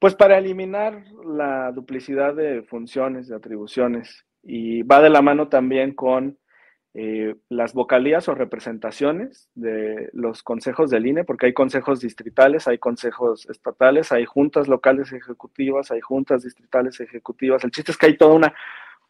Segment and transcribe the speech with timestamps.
[0.00, 5.92] Pues para eliminar la duplicidad de funciones, de atribuciones, y va de la mano también
[5.92, 6.38] con
[6.94, 12.78] eh, las vocalías o representaciones de los consejos del INE, porque hay consejos distritales, hay
[12.78, 17.62] consejos estatales, hay juntas locales ejecutivas, hay juntas distritales ejecutivas.
[17.62, 18.54] El chiste es que hay toda una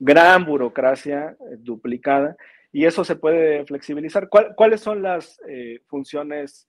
[0.00, 2.36] gran burocracia eh, duplicada
[2.72, 4.28] y eso se puede flexibilizar.
[4.28, 6.68] ¿Cuáles son las eh, funciones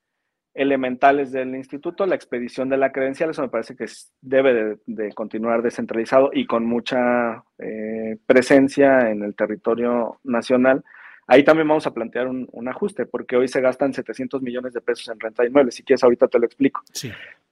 [0.53, 3.85] elementales del instituto, la expedición de la credencial, eso me parece que
[4.21, 10.83] debe de, continuar descentralizado y con mucha eh, presencia en el territorio nacional.
[11.27, 15.07] Ahí también vamos a plantear un, ajuste, porque hoy se gastan 700 millones de pesos
[15.07, 15.75] en renta de inmuebles.
[15.75, 16.81] Si quieres, ahorita te lo explico.
[16.91, 17.11] Sí.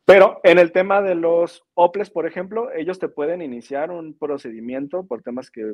[0.09, 5.05] Pero en el tema de los OPLES, por ejemplo, ellos te pueden iniciar un procedimiento
[5.05, 5.71] por temas que,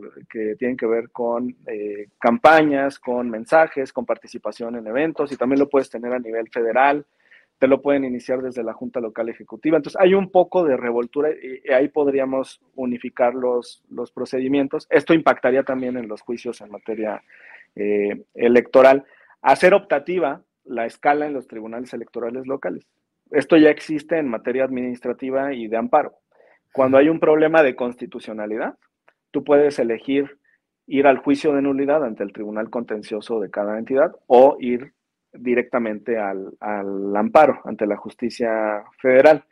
[0.59, 5.69] tienen que ver con eh, campañas, con mensajes, con participación en eventos y también lo
[5.69, 7.05] puedes tener a nivel federal
[7.59, 9.77] te lo pueden iniciar desde la Junta Local Ejecutiva.
[9.77, 14.85] Entonces, hay un poco de revoltura y ahí podríamos unificar los, los procedimientos.
[14.89, 17.23] Esto impactaría también en los juicios en materia
[17.77, 19.05] eh, electoral.
[19.41, 22.85] Hacer optativa la escala en los tribunales electorales locales.
[23.31, 26.13] Esto ya existe en materia administrativa y de amparo.
[26.71, 28.77] Cuando hay un problema de constitucionalidad,
[29.31, 30.39] tú puedes elegir
[30.87, 34.93] ir al juicio de nulidad ante el tribunal contencioso de cada entidad o ir
[35.33, 36.53] directamente al,
[37.15, 39.43] amparo ante la justicia federal.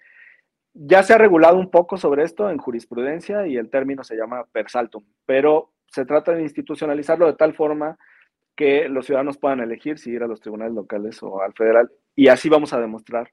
[0.73, 4.45] Ya se ha regulado un poco sobre esto en jurisprudencia y el término se llama
[4.51, 7.97] per saltum, pero se trata de institucionalizarlo de tal forma
[8.55, 12.27] que los ciudadanos puedan elegir si ir a los tribunales locales o al federal y
[12.27, 13.31] así vamos a demostrar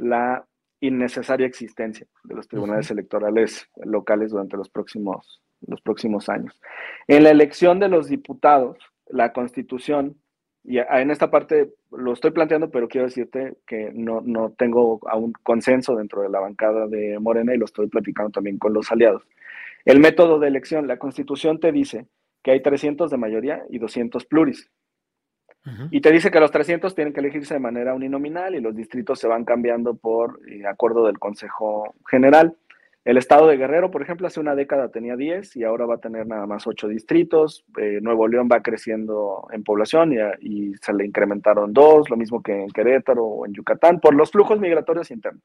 [0.00, 0.46] la
[0.80, 6.58] innecesaria existencia de los tribunales electorales locales durante los próximos, los próximos años.
[7.06, 10.16] En la elección de los diputados, la constitución
[10.62, 15.32] y en esta parte lo estoy planteando, pero quiero decirte que no, no tengo aún
[15.42, 19.22] consenso dentro de la bancada de Morena y lo estoy platicando también con los aliados.
[19.84, 22.06] El método de elección, la constitución te dice
[22.42, 24.70] que hay 300 de mayoría y 200 pluris.
[25.90, 29.18] Y te dice que los 300 tienen que elegirse de manera uninominal y los distritos
[29.18, 32.56] se van cambiando por eh, acuerdo del Consejo General.
[33.04, 36.00] El estado de Guerrero, por ejemplo, hace una década tenía 10 y ahora va a
[36.00, 37.64] tener nada más 8 distritos.
[37.78, 42.52] Eh, Nuevo León va creciendo en población y, se le incrementaron dos, lo mismo que
[42.52, 45.42] en Querétaro o en Yucatán, por los flujos migratorios internos.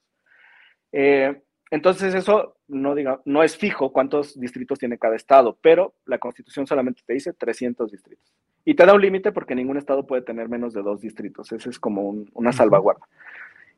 [0.92, 6.20] Eh, entonces eso no, diga, no es fijo cuántos distritos tiene cada estado, pero la
[6.20, 8.34] constitución solamente te dice 300 distritos.
[8.64, 11.52] Y te da un límite porque ningún estado puede tener menos de dos distritos.
[11.52, 13.06] Ese es como una salvaguarda.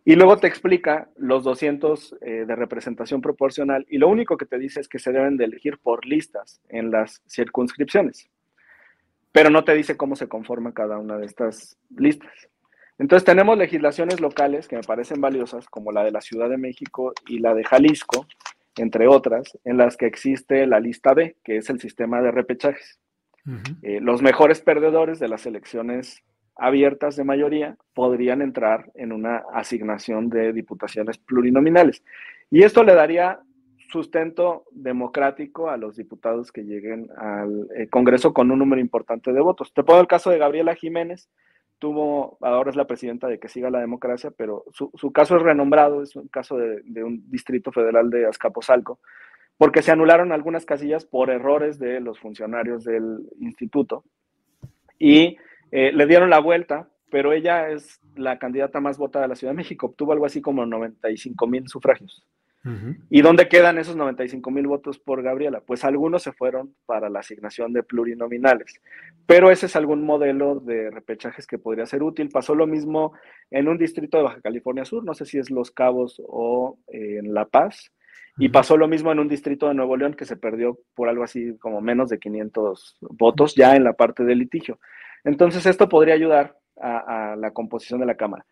[0.05, 4.57] Y luego te explica los 200 eh, de representación proporcional y lo único que te
[4.57, 8.29] dice es que se deben de elegir por listas en las circunscripciones,
[9.33, 12.31] pero no te dice cómo se conforma cada una de estas listas.
[12.99, 17.13] Entonces tenemos legislaciones locales que me parecen valiosas, como la de la Ciudad de México
[17.27, 18.25] y la de Jalisco,
[18.75, 22.99] entre otras, en las que existe la lista B, que es el sistema de repechajes.
[23.81, 26.21] Eh, los mejores perdedores de las elecciones
[26.57, 32.03] abiertas de mayoría podrían entrar en una asignación de diputaciones plurinominales.
[32.51, 33.39] Y esto le daría
[33.89, 39.39] sustento democrático a los diputados que lleguen al eh, Congreso con un número importante de
[39.39, 39.73] votos.
[39.73, 41.29] Te pongo el caso de Gabriela Jiménez,
[41.79, 46.03] tuvo, ahora es la presidenta de que siga la democracia, pero su, caso es renombrado,
[46.03, 48.99] es un caso de, de, un distrito federal de Azcapotzalco,
[49.57, 54.03] porque se anularon algunas casillas por errores de los funcionarios del instituto.
[54.99, 55.37] Y
[55.71, 59.53] eh, le dieron la vuelta pero ella es la candidata más votada de la Ciudad
[59.53, 62.25] de México, obtuvo algo así como 95 mil sufragios.
[63.09, 65.61] ¿Y dónde quedan esos 95 mil votos por Gabriela?
[65.61, 68.81] Pues algunos se fueron para la asignación de plurinominales,
[69.25, 72.29] pero ese es algún modelo de repechajes que podría ser útil.
[72.29, 73.13] Pasó lo mismo
[73.51, 77.19] en un distrito de Baja California Sur, no sé si es Los Cabos o eh,
[77.19, 77.91] en La Paz,
[78.37, 81.23] y pasó lo mismo en un distrito de Nuevo León que se perdió por algo
[81.23, 84.79] así como menos de 500 votos ya en la parte del litigio.
[85.23, 88.45] Entonces esto podría ayudar a, la composición de la Cámara.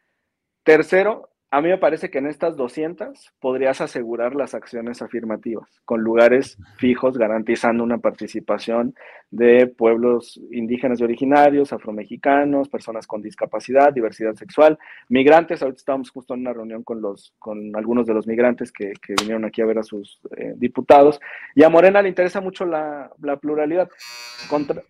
[0.63, 6.01] Tercero, a mí me parece que en estas 200 podrías asegurar las acciones afirmativas con
[6.01, 8.93] lugares fijos garantizando una participación
[9.31, 14.77] de pueblos indígenas y originarios, afromexicanos, personas con discapacidad, diversidad sexual,
[15.09, 15.61] migrantes.
[15.61, 19.45] Ahorita estamos justo en una reunión con, los, con algunos de los migrantes que, vinieron
[19.45, 21.19] aquí a ver a sus eh, diputados.
[21.53, 23.89] Y a Morena le interesa mucho la, pluralidad,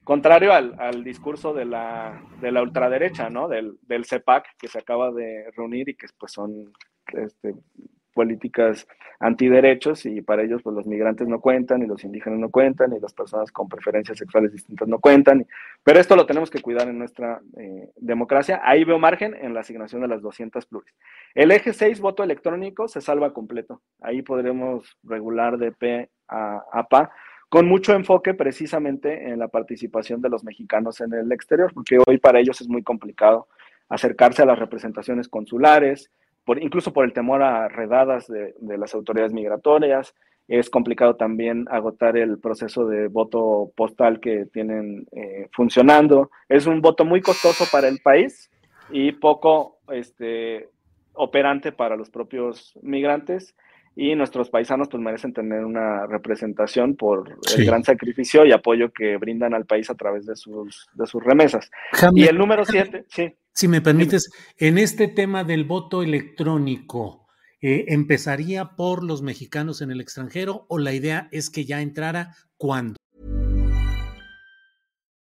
[0.04, 3.48] contrario al, discurso de la, de la ultraderecha, ¿no?
[3.48, 6.55] Del, del CEPAC que se acaba de reunir y que pues son
[7.14, 7.56] este,
[8.16, 8.88] políticas
[9.20, 13.00] antiderechos y para ellos pues los migrantes no cuentan y los indígenas no cuentan y
[13.00, 15.46] las personas con preferencias sexuales distintas no cuentan.
[15.84, 18.62] Pero esto lo tenemos que cuidar en nuestra eh, democracia.
[18.64, 20.96] Ahí veo margen en la asignación de las 200 pluris.
[21.36, 23.82] El eje 6, voto electrónico, se salva completo.
[24.02, 27.12] Ahí podremos regular de P a, a PA
[27.50, 32.18] con mucho enfoque precisamente en la participación de los mexicanos en el exterior, porque hoy
[32.18, 33.48] para ellos es muy complicado
[33.88, 36.10] acercarse a las representaciones consulares,
[36.46, 40.16] por, incluso por el temor a redadas de, las autoridades migratorias.
[40.48, 46.30] Es complicado también agotar el proceso de voto postal que tienen eh, funcionando.
[46.48, 48.52] Es un voto muy costoso para el país
[48.92, 50.70] y poco este,
[51.14, 53.56] operante para los propios migrantes
[53.96, 59.18] y nuestros paisanos pues merecen tener una representación por el gran sacrificio y apoyo que
[59.18, 61.72] brindan al país a través de sus, de sus remesas.
[62.14, 63.34] y el número siete, sí.
[63.58, 67.26] Si me permites, en este tema del voto electrónico,
[67.62, 72.36] eh, ¿empezaría por los mexicanos en el extranjero o la idea es que ya entrara
[72.58, 72.98] cuando?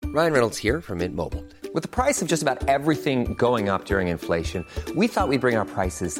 [0.02, 1.44] Ryan Reynolds here from Mint Mobile.
[1.76, 5.56] With the price of just about everything going up during inflation, we thought we'd bring
[5.56, 6.20] our prices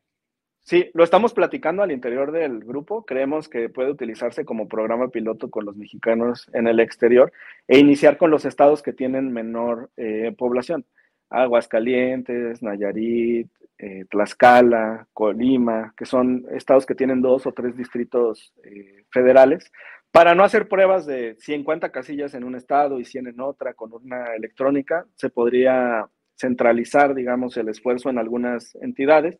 [0.71, 3.03] Sí, lo estamos platicando al interior del grupo.
[3.03, 7.33] Creemos que puede utilizarse como programa piloto con los mexicanos en el exterior
[7.67, 10.85] e iniciar con los estados que tienen menor eh, población.
[11.29, 19.03] Aguascalientes, Nayarit, eh, Tlaxcala, Colima, que son estados que tienen dos o tres distritos eh,
[19.09, 19.69] federales,
[20.09, 23.91] para no hacer pruebas de 50 casillas en un estado y 100 en otra con
[23.91, 26.07] una electrónica, se podría
[26.39, 29.37] centralizar, digamos, el esfuerzo en algunas entidades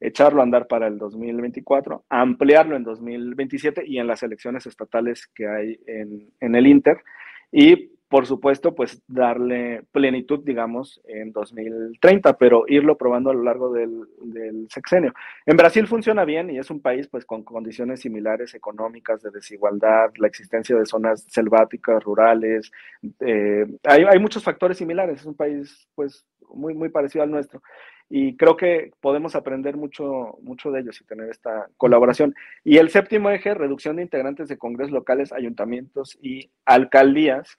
[0.00, 5.48] echarlo a andar para el 2024, ampliarlo en 2027 y en las elecciones estatales que
[5.48, 6.98] hay en, el Inter.
[7.50, 13.72] Y, por supuesto, pues darle plenitud, digamos, en 2030, pero irlo probando a lo largo
[13.72, 14.06] del,
[14.68, 15.14] sexenio.
[15.44, 20.10] En Brasil funciona bien y es un país pues con condiciones similares económicas, de desigualdad,
[20.18, 22.70] la existencia de zonas selváticas, rurales.
[23.20, 27.62] Eh, hay, hay muchos factores similares, es un país pues muy, muy parecido al nuestro
[28.08, 32.34] y creo que podemos aprender mucho, mucho de ellos y tener esta colaboración.
[32.64, 37.56] Y el séptimo eje, reducción de integrantes de congresos locales, ayuntamientos y alcaldías,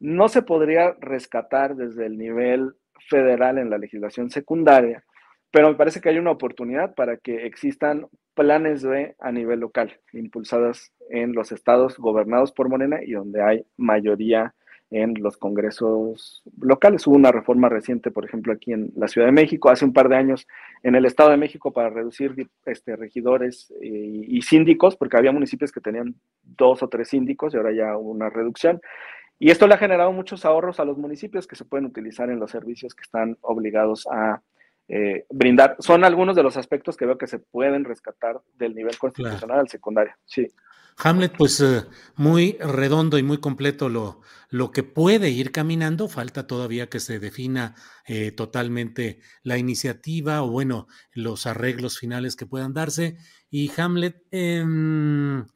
[0.00, 2.74] no se podría rescatar desde el nivel
[3.08, 5.04] federal en la legislación secundaria,
[5.50, 10.00] pero me parece que hay una oportunidad para que existan planes B a nivel local,
[10.12, 14.54] impulsadas en los estados gobernados por Morena y donde hay mayoría
[14.92, 17.06] en los congresos locales.
[17.06, 20.08] Hubo una reforma reciente, por ejemplo, aquí en la Ciudad de México, hace un par
[20.08, 20.46] de años
[20.82, 25.72] en el Estado de México para reducir este, regidores y, y síndicos, porque había municipios
[25.72, 28.80] que tenían dos o tres síndicos y ahora ya hubo una reducción.
[29.38, 32.38] Y esto le ha generado muchos ahorros a los municipios que se pueden utilizar en
[32.38, 34.42] los servicios que están obligados a
[34.88, 35.76] eh, brindar.
[35.78, 39.68] Son algunos de los aspectos que veo que se pueden rescatar del nivel constitucional al
[39.68, 40.14] secundario.
[40.24, 40.48] Sí.
[40.98, 41.84] Hamlet, pues eh,
[42.16, 44.20] muy redondo y muy completo lo,
[44.50, 46.08] lo que puede ir caminando.
[46.08, 47.74] Falta todavía que se defina
[48.06, 53.16] eh, totalmente la iniciativa o, bueno, los arreglos finales que puedan darse.
[53.50, 55.46] Y Hamlet, em,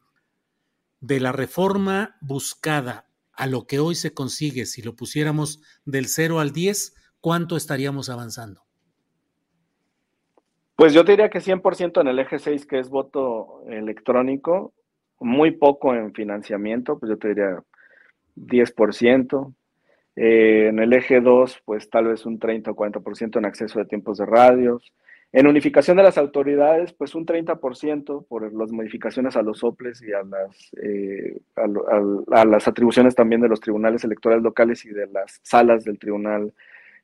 [1.01, 6.41] de la reforma buscada a lo que hoy se consigue, si lo pusiéramos del 0
[6.41, 8.66] al 10, ¿cuánto estaríamos avanzando?
[10.77, 14.75] Pues yo diría que 100% en el eje 6, que es voto electrónico,
[15.19, 17.63] muy poco en financiamiento, pues yo te diría
[18.37, 19.55] 10%.
[20.17, 23.87] Eh, en el eje 2, pues tal vez un 30 o 40% en acceso de
[23.87, 24.93] tiempos de radios.
[25.33, 30.13] En unificación de las autoridades, pues un 30% por las modificaciones a los soples y
[30.13, 35.41] a las, eh, a, las atribuciones también de los tribunales electorales locales y de las
[35.43, 36.53] salas del Tribunal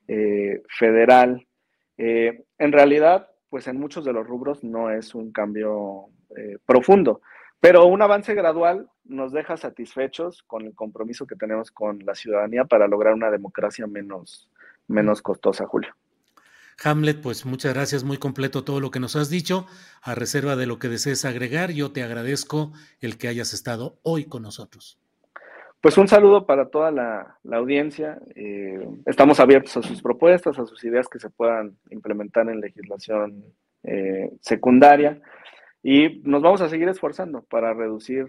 [0.07, 1.45] eh, Federal.
[1.97, 6.07] en realidad, pues en muchos de los rubros no es un cambio
[6.65, 7.21] profundo.
[7.59, 12.65] Pero un avance gradual nos deja satisfechos con el compromiso que tenemos con la ciudadanía
[12.65, 14.49] para lograr una democracia menos,
[14.87, 15.95] menos costosa, Julio.
[16.83, 19.67] Hamlet, pues muchas gracias, muy completo todo lo que nos has dicho.
[20.01, 24.25] A reserva de lo que desees agregar, yo te agradezco el que hayas estado hoy
[24.25, 24.99] con nosotros.
[25.83, 28.17] Pues un saludo para toda la, audiencia.
[28.35, 33.43] Eh, estamos abiertos a sus propuestas, a sus ideas que se puedan implementar en legislación
[33.83, 35.19] eh, secundaria.
[35.83, 38.27] Y nos vamos a seguir esforzando para reducir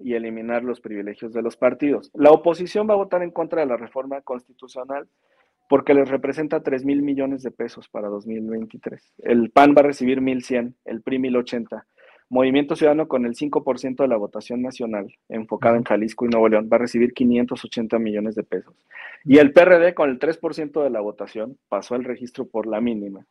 [0.00, 2.10] y eliminar los privilegios de los partidos.
[2.14, 5.06] La oposición va a votar en contra de la reforma constitucional
[5.68, 9.14] porque les representa 3 mil millones de pesos para 2023.
[9.18, 11.84] El PAN va a recibir 1.100, el PRI 1.080.
[12.30, 16.68] Movimiento Ciudadano con el 5% de la votación nacional enfocada en Jalisco y Nuevo León
[16.70, 18.74] va a recibir 580 millones de pesos.
[19.24, 23.26] Y el PRD con el 3% de la votación pasó el registro por la mínima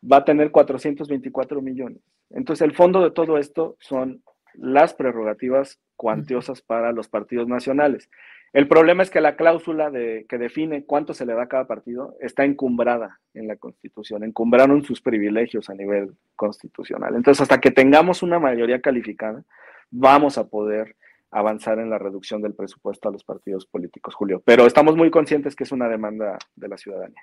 [0.00, 1.98] va a tener 424 millones.
[2.30, 4.22] Entonces, el fondo de todo esto son
[4.54, 8.10] las prerrogativas cuantiosas para los partidos nacionales.
[8.52, 11.66] El problema es que la cláusula de, que define cuánto se le da a cada
[11.66, 17.14] partido está encumbrada en la Constitución, encumbraron sus privilegios a nivel constitucional.
[17.14, 19.44] Entonces, hasta que tengamos una mayoría calificada,
[19.90, 20.96] vamos a poder
[21.30, 24.42] avanzar en la reducción del presupuesto a los partidos políticos, Julio.
[24.44, 27.22] Pero estamos muy conscientes que es una demanda de la ciudadanía.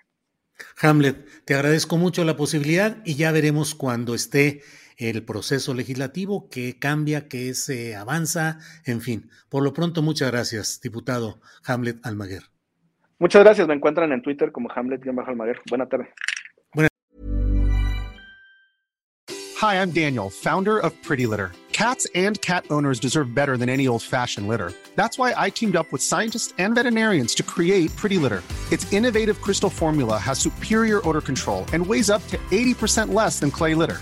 [0.82, 4.62] Hamlet, te agradezco mucho la posibilidad y ya veremos cuando esté
[4.98, 9.30] el proceso legislativo, que cambia, que se avanza, en fin.
[9.50, 12.44] Por lo pronto, muchas gracias, diputado Hamlet Almaguer.
[13.18, 15.62] Muchas gracias, me encuentran en Twitter como Hamlet-Almaguer.
[15.70, 16.10] Buena tarde.
[19.58, 21.54] Hi, I'm Daniel, founder of Pretty Litter.
[21.72, 24.74] Cats and cat owners deserve better than any old-fashioned litter.
[24.96, 28.44] That's why I teamed up with scientists and veterinarians to create Pretty Litter.
[28.72, 33.50] Its innovative crystal formula has superior odor control and weighs up to 80% less than
[33.50, 34.02] clay litter.